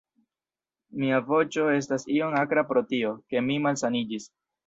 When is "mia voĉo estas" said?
1.01-2.07